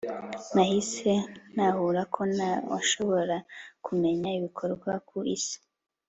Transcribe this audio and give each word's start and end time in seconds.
nahise 0.53 1.11
ntahura 1.53 2.01
ko 2.13 2.21
nta 2.33 2.51
washobora 2.71 3.35
kumenya 3.85 4.29
ibikorerwa 4.37 4.93
ku 5.07 5.17
isi 5.35 5.57